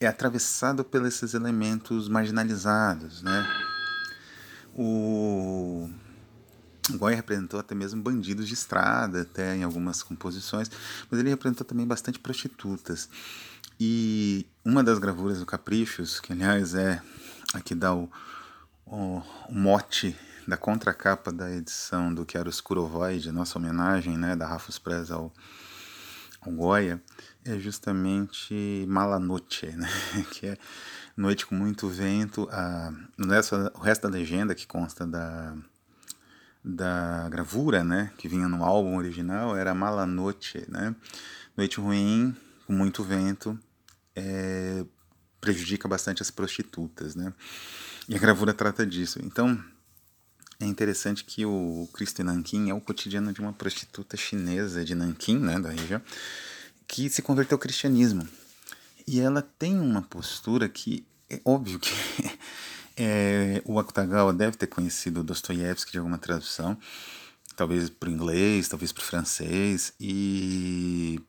é 0.00 0.06
atravessado 0.06 0.84
pelos 0.84 1.14
esses 1.14 1.34
elementos 1.34 2.08
marginalizados, 2.08 3.22
né? 3.22 3.46
O 4.74 5.90
Goya 6.90 7.16
representou 7.16 7.58
até 7.58 7.74
mesmo 7.74 8.00
bandidos 8.00 8.46
de 8.46 8.54
estrada, 8.54 9.22
até 9.22 9.56
em 9.56 9.64
algumas 9.64 10.02
composições, 10.02 10.70
mas 11.10 11.18
ele 11.18 11.30
representou 11.30 11.64
também 11.64 11.86
bastante 11.86 12.18
prostitutas. 12.18 13.08
E 13.80 14.46
uma 14.64 14.82
das 14.82 14.98
gravuras 14.98 15.38
do 15.38 15.46
Caprichos, 15.46 16.20
que 16.20 16.32
aliás 16.32 16.74
é 16.74 17.02
aqui 17.54 17.74
dá 17.74 17.94
o, 17.94 18.10
o, 18.86 19.22
mote 19.50 20.16
da 20.46 20.56
contracapa 20.56 21.32
da 21.32 21.50
edição 21.50 22.12
do 22.12 22.26
Chiaroscuro 22.30 22.86
Void, 22.86 23.30
nossa 23.32 23.58
homenagem 23.58 24.16
né, 24.16 24.34
da 24.34 24.46
Rafus 24.46 24.78
Press 24.78 25.10
ao, 25.10 25.32
ao 26.40 26.52
Goya, 26.52 27.02
é 27.44 27.58
justamente 27.58 28.84
Malanoche, 28.88 29.66
né, 29.72 29.88
que 30.32 30.46
é 30.46 30.58
noite 31.16 31.46
com 31.46 31.54
muito 31.54 31.88
vento. 31.88 32.48
A, 32.50 32.92
o 33.74 33.80
resto 33.80 34.02
da 34.02 34.08
legenda 34.08 34.54
que 34.54 34.66
consta 34.66 35.06
da, 35.06 35.54
da 36.64 37.28
gravura, 37.30 37.84
né, 37.84 38.10
que 38.16 38.28
vinha 38.28 38.48
no 38.48 38.64
álbum 38.64 38.96
original, 38.96 39.56
era 39.56 39.74
Malanoche, 39.74 40.64
né, 40.68 40.94
noite 41.56 41.80
ruim, 41.80 42.34
com 42.66 42.72
muito 42.72 43.02
vento, 43.02 43.58
é, 44.14 44.84
prejudica 45.40 45.88
bastante 45.88 46.22
as 46.22 46.30
prostitutas, 46.30 47.14
né, 47.14 47.32
e 48.08 48.14
a 48.14 48.18
gravura 48.18 48.54
trata 48.54 48.86
disso. 48.86 49.20
Então, 49.22 49.62
é 50.60 50.66
interessante 50.66 51.24
que 51.24 51.46
o 51.46 51.88
Cristo 51.92 52.20
em 52.20 52.24
Nanquim 52.24 52.68
é 52.70 52.74
o 52.74 52.80
cotidiano 52.80 53.32
de 53.32 53.40
uma 53.40 53.52
prostituta 53.52 54.16
chinesa 54.16 54.84
de 54.84 54.94
Nanquim, 54.94 55.38
né, 55.38 55.58
da 55.60 55.70
região, 55.70 56.02
que 56.86 57.08
se 57.08 57.22
converteu 57.22 57.54
ao 57.56 57.60
cristianismo. 57.60 58.28
E 59.06 59.20
ela 59.20 59.40
tem 59.40 59.78
uma 59.78 60.02
postura 60.02 60.68
que 60.68 61.06
é 61.30 61.40
óbvio 61.44 61.78
que 61.78 61.90
é, 62.96 63.62
o 63.64 63.78
Akutagawa 63.78 64.32
deve 64.32 64.56
ter 64.56 64.66
conhecido 64.66 65.22
Dostoiévski 65.22 65.92
de 65.92 65.98
alguma 65.98 66.18
tradução, 66.18 66.76
talvez 67.54 67.88
para 67.88 68.08
o 68.08 68.12
inglês, 68.12 68.68
talvez 68.68 68.92
para 68.92 69.02
o 69.02 69.04
francês, 69.04 69.92
e 70.00 71.20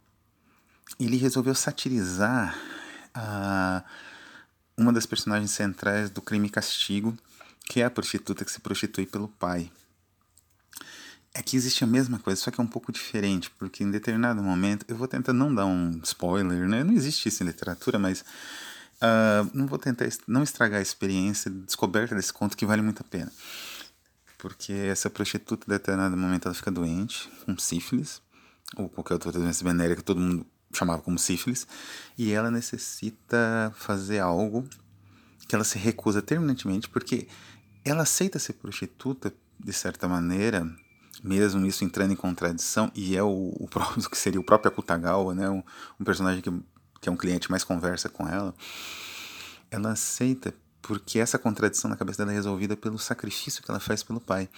ele 0.99 1.17
resolveu 1.17 1.53
satirizar 1.53 2.57
a, 3.13 3.83
uma 4.77 4.93
das 4.93 5.05
personagens 5.05 5.51
centrais 5.51 6.09
do 6.09 6.21
Crime 6.21 6.47
e 6.47 6.51
Castigo, 6.51 7.17
que 7.65 7.81
é 7.81 7.85
a 7.85 7.89
prostituta 7.89 8.43
que 8.43 8.51
se 8.51 8.59
prostitui 8.59 9.05
pelo 9.05 9.27
pai. 9.27 9.71
Aqui 11.33 11.55
existe 11.55 11.83
a 11.83 11.87
mesma 11.87 12.17
coisa, 12.17 12.41
só 12.41 12.49
que 12.49 12.59
é 12.59 12.63
um 12.63 12.67
pouco 12.67 12.91
diferente, 12.91 13.51
porque 13.51 13.83
em 13.83 13.91
determinado 13.91 14.41
momento, 14.41 14.85
eu 14.87 14.95
vou 14.95 15.07
tentar 15.07 15.31
não 15.31 15.53
dar 15.53 15.65
um 15.65 15.99
spoiler, 16.03 16.67
né? 16.67 16.83
Não 16.83 16.93
existe 16.93 17.29
isso 17.29 17.43
em 17.43 17.45
literatura, 17.45 17.99
mas 17.99 18.21
uh, 18.21 19.49
não 19.53 19.67
vou 19.67 19.77
tentar 19.77 20.09
não 20.27 20.41
estragar 20.41 20.79
a 20.79 20.81
experiência 20.81 21.51
de 21.51 21.59
descoberta 21.59 22.15
desse 22.15 22.33
conto 22.33 22.57
que 22.57 22.65
vale 22.65 22.81
muito 22.81 23.01
a 23.01 23.05
pena. 23.05 23.31
Porque 24.39 24.73
essa 24.73 25.09
prostituta, 25.09 25.65
em 25.67 25.69
determinado 25.69 26.17
momento, 26.17 26.47
ela 26.47 26.55
fica 26.55 26.71
doente, 26.71 27.29
com 27.45 27.57
sífilis, 27.57 28.21
ou 28.75 28.89
qualquer 28.89 29.13
outra 29.13 29.31
doença 29.31 29.63
venérea 29.63 29.95
que 29.95 30.03
todo 30.03 30.19
mundo 30.19 30.45
chamava 30.73 31.01
como 31.01 31.17
sífilis, 31.17 31.67
e 32.17 32.31
ela 32.31 32.51
necessita 32.51 33.73
fazer 33.75 34.19
algo 34.19 34.67
que 35.47 35.55
ela 35.55 35.63
se 35.63 35.77
recusa 35.79 36.21
terminantemente, 36.21 36.87
porque 36.87 37.27
ela 37.83 38.03
aceita 38.03 38.37
ser 38.37 38.53
prostituta 38.53 39.33
de 39.59 39.73
certa 39.73 40.07
maneira, 40.07 40.69
mesmo 41.23 41.65
isso 41.65 41.83
entrando 41.83 42.13
em 42.13 42.15
contradição, 42.15 42.91
e 42.93 43.17
é 43.17 43.23
o, 43.23 43.53
o 43.59 43.67
próprio 43.67 44.07
que 44.09 44.17
seria 44.17 44.39
o 44.39 44.43
próprio 44.43 44.71
Akutagawa, 44.71 45.33
né, 45.33 45.49
um, 45.49 45.63
um 45.99 46.03
personagem 46.03 46.41
que, 46.41 46.51
que 47.01 47.09
é 47.09 47.11
um 47.11 47.17
cliente 47.17 47.49
mais 47.49 47.63
conversa 47.63 48.07
com 48.07 48.27
ela. 48.27 48.53
Ela 49.71 49.91
aceita 49.91 50.53
porque 50.81 51.19
essa 51.19 51.37
contradição 51.37 51.89
na 51.89 51.97
cabeça 51.97 52.19
dela 52.19 52.31
é 52.31 52.35
resolvida 52.35 52.75
pelo 52.75 52.97
sacrifício 52.97 53.61
que 53.61 53.69
ela 53.69 53.79
faz 53.79 54.01
pelo 54.01 54.19
pai. 54.19 54.49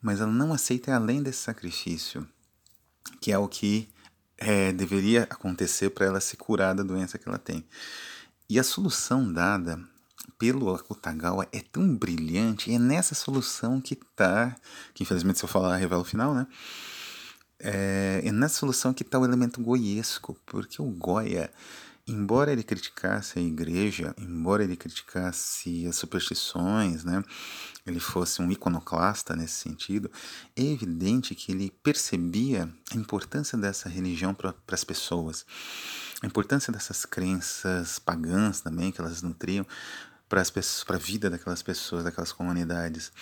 Mas 0.00 0.20
ela 0.20 0.30
não 0.30 0.52
aceita 0.52 0.94
além 0.94 1.22
desse 1.22 1.40
sacrifício, 1.42 2.26
que 3.20 3.32
é 3.32 3.38
o 3.38 3.48
que 3.48 3.88
é, 4.38 4.72
deveria 4.72 5.24
acontecer 5.24 5.90
para 5.90 6.06
ela 6.06 6.20
se 6.20 6.36
curar 6.36 6.74
da 6.74 6.82
doença 6.82 7.18
que 7.18 7.28
ela 7.28 7.38
tem. 7.38 7.64
E 8.48 8.58
a 8.58 8.64
solução 8.64 9.32
dada 9.32 9.80
pelo 10.38 10.74
Akutagawa 10.74 11.48
é 11.52 11.60
tão 11.60 11.96
brilhante, 11.96 12.70
e 12.70 12.74
é 12.74 12.78
nessa 12.78 13.14
solução 13.14 13.80
que 13.80 13.94
está, 13.94 14.54
que 14.92 15.02
infelizmente 15.02 15.38
se 15.38 15.44
eu 15.44 15.48
falar 15.48 15.76
revela 15.76 16.02
o 16.02 16.04
final, 16.04 16.34
né? 16.34 16.46
É, 17.58 18.20
é 18.24 18.32
nessa 18.32 18.58
solução 18.58 18.92
que 18.92 19.02
está 19.02 19.18
o 19.18 19.24
elemento 19.24 19.62
goiesco, 19.62 20.38
porque 20.44 20.80
o 20.80 20.84
Goya, 20.84 21.50
embora 22.06 22.52
ele 22.52 22.62
criticasse 22.62 23.38
a 23.38 23.42
igreja, 23.42 24.14
embora 24.18 24.62
ele 24.62 24.76
criticasse 24.76 25.86
as 25.86 25.96
superstições, 25.96 27.02
né? 27.02 27.22
Ele 27.84 27.98
fosse 27.98 28.40
um 28.40 28.50
iconoclasta 28.50 29.34
nesse 29.34 29.54
sentido, 29.54 30.10
é 30.54 30.62
evidente 30.62 31.34
que 31.34 31.50
ele 31.50 31.70
percebia 31.82 32.68
a 32.92 32.96
importância 32.96 33.58
dessa 33.58 33.88
religião 33.88 34.32
para 34.32 34.54
as 34.70 34.84
pessoas, 34.84 35.44
a 36.22 36.26
importância 36.26 36.72
dessas 36.72 37.04
crenças 37.04 37.98
pagãs 37.98 38.60
também 38.60 38.92
que 38.92 39.00
elas 39.00 39.22
nutriam 39.22 39.66
para 40.28 40.42
a 40.42 40.98
vida 40.98 41.30
daquelas 41.30 41.62
pessoas, 41.62 42.04
daquelas 42.04 42.32
comunidades. 42.32 43.12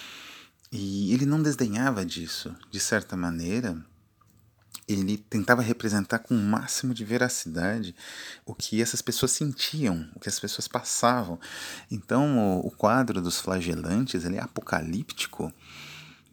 E 0.72 1.12
ele 1.12 1.26
não 1.26 1.42
desdenhava 1.42 2.04
disso. 2.04 2.54
De 2.70 2.80
certa 2.80 3.16
maneira, 3.16 3.76
ele 4.86 5.16
tentava 5.16 5.62
representar 5.62 6.18
com 6.18 6.34
o 6.34 6.42
máximo 6.42 6.92
de 6.92 7.04
veracidade 7.04 7.94
o 8.44 8.54
que 8.54 8.82
essas 8.82 9.00
pessoas 9.00 9.32
sentiam, 9.32 10.08
o 10.14 10.20
que 10.20 10.28
as 10.28 10.38
pessoas 10.38 10.68
passavam. 10.68 11.38
Então, 11.90 12.38
o, 12.38 12.66
o 12.66 12.70
quadro 12.70 13.20
dos 13.20 13.40
flagelantes 13.40 14.24
ele 14.24 14.36
é 14.36 14.40
apocalíptico, 14.40 15.52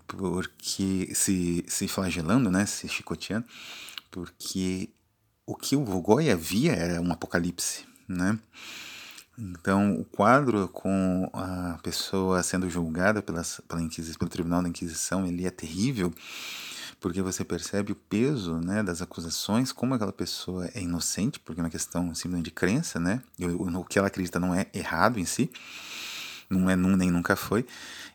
porque 0.08 1.10
se, 1.14 1.64
se 1.68 1.88
flagelando, 1.88 2.52
né, 2.52 2.66
se 2.66 2.88
chicoteando, 2.88 3.46
porque 4.10 4.90
o 5.46 5.56
que 5.56 5.76
o 5.76 5.84
Goya 6.02 6.36
via 6.36 6.74
era 6.74 7.02
um 7.02 7.12
apocalipse, 7.12 7.86
né? 8.08 8.38
Então, 9.38 10.00
o 10.00 10.06
quadro 10.06 10.68
com 10.68 11.30
a 11.34 11.80
pessoa 11.82 12.44
sendo 12.44 12.70
julgada 12.70 13.22
pelas, 13.22 13.62
pela 13.68 13.82
pelo 14.20 14.30
Tribunal 14.30 14.62
da 14.62 14.70
Inquisição, 14.70 15.26
ele 15.26 15.48
é 15.48 15.50
terrível, 15.50 16.14
porque 17.02 17.20
você 17.20 17.44
percebe 17.44 17.92
o 17.92 17.96
peso 17.96 18.60
né, 18.60 18.84
das 18.84 19.02
acusações, 19.02 19.72
como 19.72 19.96
aquela 19.96 20.14
pessoa 20.14 20.70
é 20.76 20.82
inocente, 20.82 21.40
porque 21.40 21.60
é 21.60 21.64
uma 21.64 21.70
questão 21.70 22.14
simplesmente 22.14 22.46
de 22.46 22.52
crença, 22.52 23.00
né? 23.00 23.24
O 23.40 23.84
que 23.84 23.98
ela 23.98 24.08
acredita 24.08 24.40
não 24.40 24.54
é 24.54 24.68
errado 24.72 25.20
em 25.20 25.26
si, 25.26 25.50
não 26.48 26.70
é 26.70 26.76
nem 26.76 27.10
nunca 27.10 27.36
foi, 27.36 27.66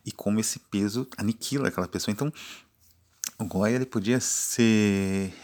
e 0.05 0.13
como 0.13 0.39
esse 0.39 0.61
peso 0.61 1.05
aniquila 1.19 1.67
aquela 1.67 1.89
pessoa. 1.89 2.13
Então, 2.13 2.33
o 3.41 3.45
Goya 3.45 3.75
ele 3.75 3.87
podia 3.87 4.21
ser 4.21 5.35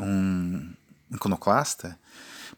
um 0.00 0.72
iconoclasta, 1.12 1.98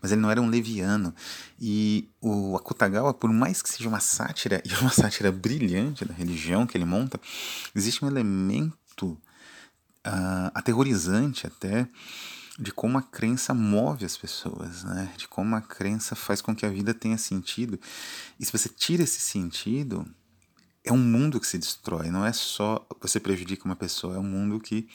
mas 0.01 0.13
ele 0.13 0.21
não 0.21 0.31
era 0.31 0.41
um 0.41 0.49
leviano. 0.49 1.13
E 1.61 2.09
o 2.21 2.57
Akutagawa, 2.57 3.13
por 3.13 3.33
mais 3.33 3.61
que 3.61 3.69
seja 3.69 3.89
uma 3.89 3.99
sátira, 3.99 4.63
e 4.65 4.73
uma 4.75 4.91
sátira 4.91 5.33
brilhante 5.33 6.05
da 6.05 6.15
religião 6.15 6.65
que 6.65 6.79
ele 6.79 6.85
monta, 6.85 7.21
existe 7.75 8.05
um 8.05 8.09
elemento 8.09 9.21
uh, 10.07 10.51
aterrorizante 10.55 11.47
até 11.47 11.89
de 12.59 12.73
como 12.73 12.99
a 12.99 13.03
crença 13.03 13.55
move 13.55 14.05
as 14.05 14.17
pessoas, 14.17 14.83
né? 14.83 15.13
De 15.17 15.29
como 15.29 15.55
a 15.55 15.61
crença 15.61 16.17
faz 16.17 16.43
com 16.43 16.55
que 16.55 16.67
a 16.67 16.71
vida 16.71 16.93
tenha 16.93 17.17
sentido. 17.17 17.79
E 18.39 18.45
se 18.45 18.51
você 18.51 18.69
tira 18.69 19.05
esse 19.05 19.21
sentido, 19.21 20.05
é 20.85 20.93
um 20.93 20.99
mundo 20.99 21.39
que 21.39 21.47
se 21.47 21.57
destrói. 21.57 22.11
Não 22.11 22.27
é 22.27 22.33
só 22.33 22.85
você 23.01 23.21
prejudica 23.21 23.65
uma 23.65 23.77
pessoa, 23.77 24.17
é 24.17 24.19
um 24.19 24.25
mundo 24.25 24.59
que 24.59 24.89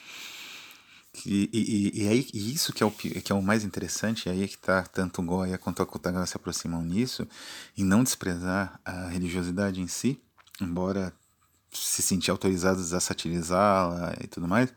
e, 1.24 1.48
e, 1.52 2.02
e, 2.02 2.08
aí, 2.08 2.26
e 2.34 2.52
isso 2.52 2.72
que 2.72 2.82
é, 2.82 2.86
o, 2.86 2.90
que 2.90 3.30
é 3.30 3.34
o 3.34 3.42
mais 3.42 3.62
interessante, 3.62 4.26
e 4.26 4.30
aí 4.30 4.42
é 4.42 4.48
que 4.48 4.56
está 4.56 4.82
tanto 4.82 5.22
o 5.22 5.24
Goya 5.24 5.56
quanto 5.56 5.80
a 5.80 5.86
Kutagawa 5.86 6.26
se 6.26 6.36
aproximam 6.36 6.82
nisso, 6.82 7.26
em 7.78 7.84
não 7.84 8.02
desprezar 8.02 8.80
a 8.84 9.06
religiosidade 9.08 9.80
em 9.80 9.86
si, 9.86 10.20
embora 10.60 11.12
se 11.74 12.02
sentir 12.02 12.30
autorizados 12.30 12.92
a 12.92 13.00
satirizá-la 13.00 14.14
e 14.22 14.26
tudo 14.26 14.48
mais, 14.48 14.72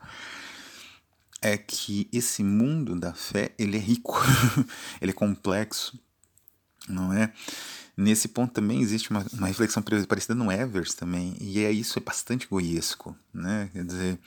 é 1.40 1.56
que 1.56 2.08
esse 2.12 2.42
mundo 2.42 2.98
da 2.98 3.14
fé, 3.14 3.52
ele 3.58 3.76
é 3.76 3.80
rico, 3.80 4.16
ele 5.00 5.12
é 5.12 5.14
complexo, 5.14 5.98
não 6.88 7.12
é? 7.12 7.32
Nesse 7.96 8.28
ponto 8.28 8.52
também 8.52 8.80
existe 8.80 9.10
uma, 9.10 9.24
uma 9.32 9.48
reflexão 9.48 9.82
parecida 9.82 10.34
no 10.34 10.52
Evers 10.52 10.94
também, 10.94 11.36
e 11.40 11.64
é 11.64 11.70
isso, 11.70 11.98
é 11.98 12.02
bastante 12.02 12.46
goiesco, 12.46 13.16
né? 13.32 13.68
Quer 13.72 13.84
dizer, 13.84 14.18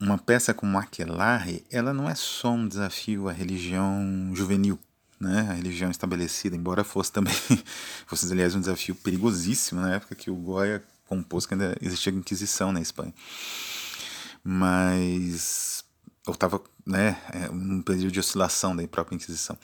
uma 0.00 0.18
peça 0.18 0.54
como 0.54 0.78
Aquelarre, 0.78 1.64
ela 1.70 1.92
não 1.92 2.08
é 2.08 2.14
só 2.14 2.50
um 2.52 2.68
desafio 2.68 3.28
à 3.28 3.32
religião 3.32 4.30
juvenil, 4.34 4.78
né? 5.18 5.48
A 5.50 5.54
religião 5.54 5.90
estabelecida, 5.90 6.54
embora 6.54 6.84
fosse 6.84 7.10
também, 7.10 7.34
fosse 8.06 8.30
aliás 8.30 8.54
um 8.54 8.60
desafio 8.60 8.94
perigosíssimo 8.94 9.80
na 9.80 9.94
época 9.94 10.14
que 10.14 10.30
o 10.30 10.36
Goya 10.36 10.84
compôs, 11.08 11.46
que 11.46 11.54
ainda 11.54 11.76
existia 11.80 12.12
Inquisição 12.12 12.70
na 12.72 12.80
Espanha. 12.80 13.14
Mas 14.44 15.84
eu 16.26 16.32
estava, 16.34 16.62
né, 16.86 17.20
é, 17.32 17.50
um 17.50 17.82
período 17.82 18.12
de 18.12 18.20
oscilação 18.20 18.76
da 18.76 18.86
própria 18.86 19.16
Inquisição. 19.16 19.58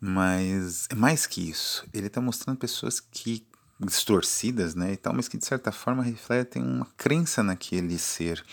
Mas 0.00 0.86
é 0.90 0.94
mais 0.94 1.26
que 1.26 1.48
isso. 1.48 1.86
Ele 1.92 2.08
está 2.08 2.20
mostrando 2.20 2.58
pessoas 2.58 3.00
que 3.00 3.46
distorcidas, 3.80 4.74
né, 4.74 4.92
e 4.92 4.96
tal, 4.96 5.12
mas 5.12 5.28
que 5.28 5.36
de 5.36 5.44
certa 5.44 5.72
forma 5.72 6.02
refletem 6.02 6.62
uma 6.62 6.86
crença 6.96 7.42
naquele 7.42 7.98
ser 7.98 8.44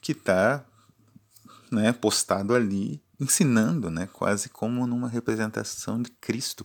que 0.00 0.12
está, 0.12 0.64
né, 1.70 1.92
postado 1.92 2.54
ali, 2.54 3.02
ensinando, 3.18 3.90
né, 3.90 4.08
quase 4.12 4.48
como 4.48 4.86
numa 4.86 5.08
representação 5.08 6.02
de 6.02 6.10
Cristo. 6.20 6.64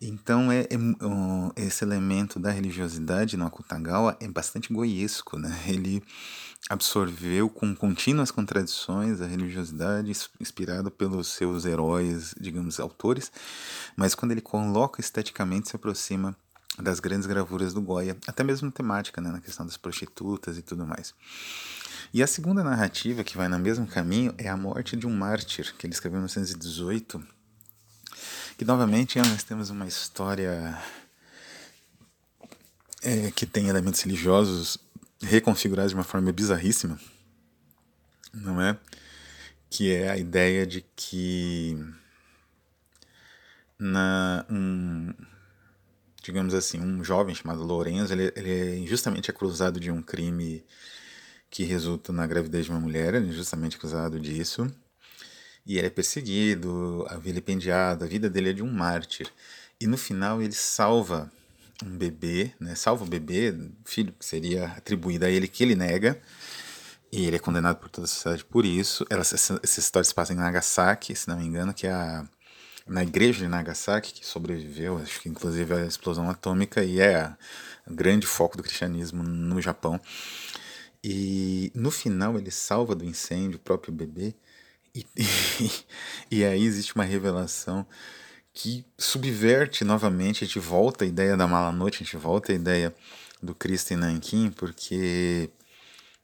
Então, 0.00 0.50
é, 0.50 0.66
é 0.70 0.78
um, 0.78 1.50
esse 1.54 1.84
elemento 1.84 2.38
da 2.38 2.50
religiosidade 2.50 3.36
no 3.36 3.44
Akutagawa 3.44 4.16
é 4.18 4.26
bastante 4.26 4.72
goiesco, 4.72 5.38
né? 5.38 5.54
Ele 5.68 6.02
absorveu 6.68 7.50
com 7.50 7.74
contínuas 7.74 8.30
contradições 8.30 9.20
a 9.20 9.26
religiosidade 9.26 10.10
inspirada 10.40 10.90
pelos 10.90 11.28
seus 11.28 11.64
heróis, 11.64 12.34
digamos, 12.40 12.78
autores, 12.78 13.30
mas 13.96 14.14
quando 14.14 14.32
ele 14.32 14.40
coloca 14.40 15.00
esteticamente 15.00 15.70
se 15.70 15.76
aproxima 15.76 16.36
das 16.78 17.00
grandes 17.00 17.26
gravuras 17.26 17.74
do 17.74 17.80
Goya, 17.80 18.16
até 18.26 18.44
mesmo 18.44 18.70
temática, 18.70 19.20
né, 19.20 19.30
na 19.30 19.40
questão 19.40 19.66
das 19.66 19.76
prostitutas 19.76 20.56
e 20.58 20.62
tudo 20.62 20.86
mais. 20.86 21.14
E 22.12 22.22
a 22.22 22.26
segunda 22.26 22.62
narrativa 22.62 23.24
que 23.24 23.36
vai 23.36 23.48
no 23.48 23.58
mesmo 23.58 23.86
caminho 23.86 24.34
é 24.38 24.48
a 24.48 24.56
morte 24.56 24.96
de 24.96 25.06
um 25.06 25.14
mártir, 25.14 25.74
que 25.76 25.86
ele 25.86 25.94
escreveu 25.94 26.18
em 26.18 26.22
1918, 26.22 27.22
que 28.60 28.64
novamente 28.66 29.18
nós 29.18 29.42
temos 29.42 29.70
uma 29.70 29.86
história 29.86 30.78
é, 33.02 33.30
que 33.30 33.46
tem 33.46 33.68
elementos 33.68 34.02
religiosos 34.02 34.76
reconfigurados 35.22 35.92
de 35.92 35.94
uma 35.94 36.04
forma 36.04 36.30
bizarríssima, 36.30 37.00
não 38.34 38.60
é? 38.60 38.78
Que 39.70 39.94
é 39.94 40.10
a 40.10 40.18
ideia 40.18 40.66
de 40.66 40.84
que 40.94 41.74
na 43.78 44.44
um, 44.50 45.14
digamos 46.22 46.52
assim, 46.52 46.78
um 46.82 47.02
jovem 47.02 47.34
chamado 47.34 47.62
Lorenzo, 47.62 48.12
ele, 48.12 48.30
ele 48.36 48.50
é 48.50 48.76
injustamente 48.76 49.30
acusado 49.30 49.80
de 49.80 49.90
um 49.90 50.02
crime 50.02 50.62
que 51.48 51.64
resulta 51.64 52.12
na 52.12 52.26
gravidez 52.26 52.66
de 52.66 52.72
uma 52.72 52.80
mulher, 52.80 53.14
ele 53.14 53.24
é 53.24 53.30
injustamente 53.30 53.78
acusado 53.78 54.20
disso, 54.20 54.70
e 55.66 55.78
ele 55.78 55.86
é 55.86 55.90
perseguido, 55.90 57.06
vilipendiado, 57.20 58.04
a 58.04 58.08
vida 58.08 58.28
dele 58.28 58.50
é 58.50 58.52
de 58.52 58.62
um 58.62 58.70
mártir. 58.70 59.28
E 59.80 59.86
no 59.86 59.96
final 59.96 60.42
ele 60.42 60.52
salva 60.52 61.30
um 61.84 61.96
bebê, 61.96 62.52
né? 62.60 62.74
salva 62.74 63.04
o 63.04 63.06
bebê, 63.06 63.54
filho 63.84 64.12
que 64.12 64.24
seria 64.24 64.66
atribuído 64.66 65.24
a 65.24 65.30
ele, 65.30 65.48
que 65.48 65.62
ele 65.62 65.74
nega, 65.74 66.20
e 67.12 67.26
ele 67.26 67.36
é 67.36 67.38
condenado 67.38 67.76
por 67.76 67.88
toda 67.88 68.04
a 68.04 68.08
sociedade 68.08 68.44
por 68.44 68.64
isso. 68.64 69.04
Ela, 69.10 69.22
essa, 69.22 69.60
essa 69.62 69.80
história 69.80 70.04
se 70.04 70.14
passa 70.14 70.32
em 70.32 70.36
Nagasaki, 70.36 71.14
se 71.14 71.28
não 71.28 71.38
me 71.38 71.44
engano, 71.44 71.74
que 71.74 71.86
é 71.86 71.92
a 71.92 72.24
na 72.90 73.04
igreja 73.04 73.38
de 73.38 73.48
Nagasaki, 73.48 74.12
que 74.12 74.26
sobreviveu, 74.26 74.98
acho 74.98 75.20
que 75.20 75.28
inclusive 75.28 75.72
à 75.72 75.86
explosão 75.86 76.28
atômica, 76.28 76.82
e 76.82 77.00
é 77.00 77.32
o 77.86 77.94
grande 77.94 78.26
foco 78.26 78.56
do 78.56 78.64
cristianismo 78.64 79.22
no 79.22 79.60
Japão. 79.60 80.00
E 81.02 81.70
no 81.74 81.90
final 81.90 82.36
ele 82.36 82.50
salva 82.50 82.94
do 82.94 83.04
incêndio 83.04 83.56
o 83.58 83.60
próprio 83.60 83.94
bebê, 83.94 84.34
e, 84.94 85.06
e, 85.16 85.70
e 86.38 86.44
aí 86.44 86.62
existe 86.62 86.94
uma 86.94 87.04
revelação 87.04 87.86
que 88.52 88.84
subverte 88.98 89.84
novamente, 89.84 90.44
a 90.44 90.46
gente 90.46 90.58
volta 90.58 91.04
à 91.04 91.08
ideia 91.08 91.36
da 91.36 91.46
mala 91.46 91.72
noite, 91.72 91.96
a 91.96 92.04
gente 92.04 92.16
volta 92.16 92.52
à 92.52 92.54
ideia 92.54 92.94
do 93.42 93.54
Cristo 93.54 93.92
em 93.92 93.96
Nanquim, 93.96 94.50
porque 94.50 95.50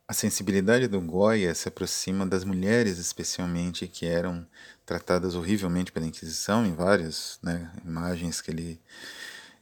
a 0.09 0.13
sensibilidade 0.13 0.87
do 0.87 1.01
Goya 1.01 1.55
se 1.55 1.69
aproxima 1.69 2.27
das 2.27 2.45
mulheres, 2.45 2.99
especialmente, 2.99 3.89
que 3.89 4.07
eram 4.07 4.47
tratadas 4.85 5.35
horrivelmente 5.35 5.91
pela 5.91 6.07
Inquisição 6.07 6.65
em 6.65 6.75
várias 6.75 7.39
né, 7.43 7.73
imagens 7.85 8.41
que 8.41 8.51
ele, 8.51 8.81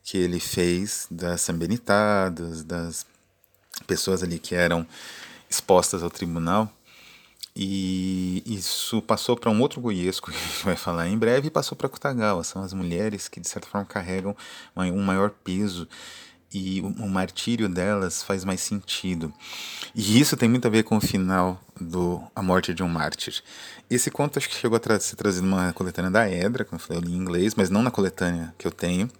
que 0.02 0.18
ele 0.18 0.38
fez 0.38 1.06
das 1.10 1.40
sambenitadas, 1.40 2.62
das 2.62 3.06
pessoas 3.86 4.22
ali 4.22 4.38
que 4.38 4.54
eram 4.54 4.86
expostas 5.48 6.02
ao 6.02 6.10
tribunal. 6.10 6.70
E 7.56 8.42
isso 8.46 9.00
passou 9.02 9.36
para 9.36 9.50
um 9.50 9.60
outro 9.60 9.80
goiesco 9.80 10.30
que 10.32 10.36
a 10.36 10.40
gente 10.40 10.64
vai 10.64 10.76
falar 10.76 11.08
em 11.08 11.16
breve 11.16 11.48
e 11.48 11.50
passou 11.50 11.76
para 11.76 11.88
Kutagawa. 11.88 12.42
São 12.42 12.62
as 12.62 12.72
mulheres 12.72 13.28
que, 13.28 13.40
de 13.40 13.48
certa 13.48 13.68
forma, 13.68 13.86
carregam 13.86 14.36
um 14.76 15.02
maior 15.02 15.30
peso 15.30 15.88
e 16.54 16.80
o, 16.80 17.08
martírio 17.08 17.68
delas 17.68 18.22
faz 18.22 18.44
mais 18.44 18.60
sentido. 18.60 19.32
E 19.94 20.20
isso 20.20 20.36
tem 20.36 20.48
muito 20.48 20.66
a 20.66 20.70
ver 20.70 20.84
com 20.84 20.96
o 20.96 21.00
final 21.00 21.60
do 21.80 22.22
A 22.34 22.42
Morte 22.42 22.72
de 22.72 22.82
um 22.82 22.88
Mártir. 22.88 23.42
Esse 23.90 24.10
conto 24.10 24.38
acho 24.38 24.48
que 24.48 24.54
chegou 24.54 24.76
a 24.76 24.80
tra 24.80 25.00
ser 25.00 25.16
trazido 25.16 25.46
numa 25.46 25.72
coletânea 25.72 26.10
da 26.10 26.30
Edra, 26.30 26.64
como 26.64 26.80
eu 26.80 26.84
falei, 26.86 27.02
eu 27.02 27.06
li 27.06 27.12
em 27.12 27.18
inglês, 27.18 27.54
mas 27.56 27.70
não 27.70 27.82
na 27.82 27.90
coletânea 27.90 28.54
que 28.56 28.66
eu 28.66 28.70
tenho. 28.70 29.10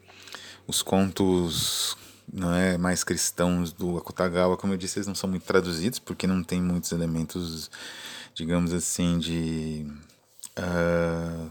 Os 0.67 0.81
contos 0.81 1.97
não 2.33 2.55
é 2.55 2.79
mais 2.79 3.03
cristãos 3.03 3.73
do 3.73 3.99
Akutagawa, 3.99 4.57
como 4.57 4.73
eu 4.73 4.77
disse, 4.77 4.99
eles 4.99 5.09
não 5.09 5.15
são 5.15 5.29
muito 5.29 5.45
traduzidos, 5.45 5.99
porque 5.99 6.27
não 6.27 6.43
tem 6.43 6.63
muitos 6.63 6.93
elementos, 6.93 7.71
digamos 8.35 8.73
assim, 8.73 9.19
de 9.19 9.87
uh, 10.59 11.51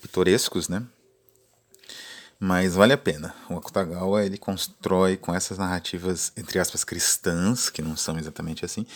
pitorescos, 0.00 0.68
né? 0.68 0.86
mas 2.44 2.74
vale 2.74 2.92
a 2.92 2.98
pena. 2.98 3.34
O 3.48 3.56
Akutagawa 3.56 4.22
ele 4.22 4.36
constrói 4.36 5.16
com 5.16 5.34
essas 5.34 5.56
narrativas 5.56 6.30
entre 6.36 6.58
aspas 6.58 6.84
cristãs, 6.84 7.70
que 7.70 7.80
não 7.80 7.96
são 7.96 8.18
exatamente 8.18 8.66
assim, 8.66 8.86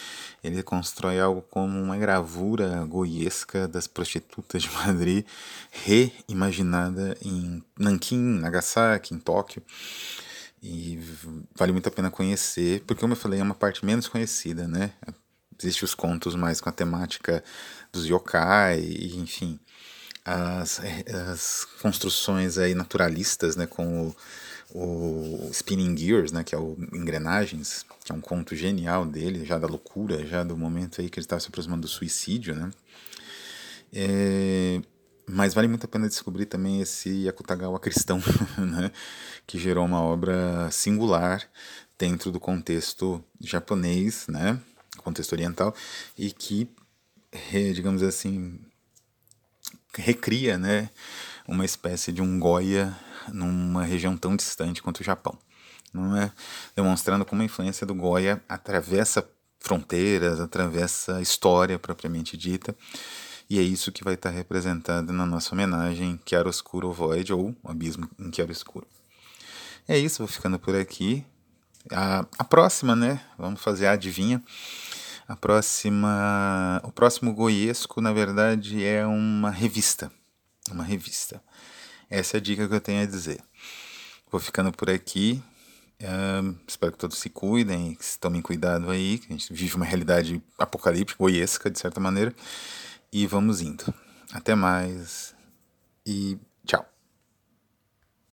ele 0.44 0.62
constrói 0.62 1.18
algo 1.18 1.42
como 1.42 1.80
uma 1.80 1.96
gravura 1.96 2.84
goiesca 2.84 3.66
das 3.66 3.86
prostitutas 3.86 4.62
de 4.62 4.70
Madrid 4.70 5.24
reimaginada 5.70 7.16
em 7.22 7.62
Nankin, 7.78 8.38
Nagasaki, 8.38 9.14
em 9.14 9.18
Tóquio. 9.18 9.62
E 10.62 11.00
vale 11.56 11.72
muito 11.72 11.88
a 11.88 11.92
pena 11.92 12.10
conhecer, 12.10 12.82
porque 12.84 13.00
como 13.00 13.12
eu 13.12 13.16
falei, 13.16 13.40
é 13.40 13.42
uma 13.42 13.54
parte 13.54 13.84
menos 13.84 14.08
conhecida, 14.08 14.68
né? 14.68 14.92
Existem 15.60 15.84
os 15.84 15.94
contos 15.94 16.34
mais 16.34 16.60
com 16.60 16.68
a 16.68 16.72
temática 16.72 17.42
dos 17.92 18.06
yokai, 18.06 18.80
enfim 19.14 19.58
as, 20.28 20.80
as 21.30 21.64
construções 21.80 22.58
aí 22.58 22.74
naturalistas, 22.74 23.56
né, 23.56 23.66
com 23.66 24.08
o, 24.74 25.46
o 25.46 25.50
Spinning 25.50 25.96
Gears, 25.96 26.32
né, 26.32 26.44
que 26.44 26.54
é 26.54 26.58
o 26.58 26.76
Engrenagens, 26.92 27.86
que 28.04 28.12
é 28.12 28.14
um 28.14 28.20
conto 28.20 28.54
genial 28.54 29.06
dele, 29.06 29.44
já 29.44 29.58
da 29.58 29.66
loucura, 29.66 30.26
já 30.26 30.44
do 30.44 30.56
momento 30.56 31.00
aí 31.00 31.08
que 31.08 31.18
ele 31.18 31.24
estava 31.24 31.40
se 31.40 31.48
aproximando 31.48 31.82
do 31.82 31.88
suicídio, 31.88 32.54
né. 32.54 32.70
É, 33.90 34.82
mas 35.26 35.54
vale 35.54 35.66
muito 35.66 35.84
a 35.84 35.88
pena 35.88 36.06
descobrir 36.08 36.44
também 36.44 36.82
esse 36.82 37.26
Akutagawa 37.26 37.80
cristão, 37.80 38.20
né, 38.58 38.92
que 39.46 39.58
gerou 39.58 39.86
uma 39.86 40.02
obra 40.02 40.70
singular 40.70 41.42
dentro 41.98 42.30
do 42.30 42.38
contexto 42.38 43.24
japonês, 43.40 44.26
né, 44.28 44.60
contexto 45.08 45.32
oriental, 45.32 45.74
e 46.16 46.30
que, 46.30 46.68
digamos 47.74 48.02
assim, 48.02 48.60
recria, 49.94 50.58
né, 50.58 50.90
uma 51.46 51.64
espécie 51.64 52.12
de 52.12 52.22
um 52.22 52.38
Goya 52.38 52.96
numa 53.32 53.84
região 53.84 54.16
tão 54.16 54.36
distante 54.36 54.82
quanto 54.82 55.00
o 55.00 55.04
Japão. 55.04 55.36
Não 55.92 56.16
é? 56.16 56.30
Demonstrando 56.76 57.24
como 57.24 57.40
a 57.40 57.44
influência 57.44 57.86
do 57.86 57.94
Goya 57.94 58.42
atravessa 58.48 59.26
fronteiras, 59.58 60.38
atravessa 60.38 61.20
história 61.20 61.78
propriamente 61.78 62.36
dita. 62.36 62.76
E 63.50 63.58
é 63.58 63.62
isso 63.62 63.90
que 63.90 64.04
vai 64.04 64.14
estar 64.14 64.30
representado 64.30 65.12
na 65.12 65.24
nossa 65.24 65.54
homenagem 65.54 66.20
Chiaroscuro 66.26 66.92
Void, 66.92 67.32
ou 67.32 67.56
Abismo 67.64 68.08
em 68.18 68.30
Chiaroscuro. 68.30 68.86
É 69.88 69.96
isso, 69.98 70.18
vou 70.18 70.28
ficando 70.28 70.58
por 70.58 70.76
aqui. 70.76 71.24
A, 71.90 72.26
a 72.38 72.44
próxima, 72.44 72.94
né? 72.94 73.22
Vamos 73.38 73.62
fazer 73.62 73.86
a 73.86 73.92
adivinha. 73.92 74.42
A 75.28 75.36
próxima, 75.36 76.80
o 76.82 76.90
próximo 76.90 77.34
Goiesco, 77.34 78.00
na 78.00 78.14
verdade, 78.14 78.82
é 78.82 79.06
uma 79.06 79.50
revista. 79.50 80.10
Uma 80.70 80.82
revista. 80.82 81.42
Essa 82.08 82.38
é 82.38 82.40
a 82.40 82.40
dica 82.40 82.66
que 82.66 82.74
eu 82.74 82.80
tenho 82.80 83.02
a 83.02 83.06
dizer. 83.06 83.38
Vou 84.30 84.40
ficando 84.40 84.72
por 84.72 84.88
aqui. 84.88 85.42
Uh, 86.00 86.56
espero 86.66 86.92
que 86.92 86.98
todos 86.98 87.18
se 87.18 87.28
cuidem, 87.28 87.94
que 87.94 88.18
tomem 88.18 88.40
cuidado 88.40 88.88
aí, 88.88 89.18
que 89.18 89.26
a 89.26 89.36
gente 89.36 89.52
vive 89.52 89.76
uma 89.76 89.84
realidade 89.84 90.42
apocalíptica, 90.56 91.22
goiesca, 91.22 91.70
de 91.70 91.78
certa 91.78 92.00
maneira. 92.00 92.34
E 93.12 93.26
vamos 93.26 93.60
indo. 93.60 93.84
Até 94.32 94.54
mais. 94.54 95.34
E 96.06 96.38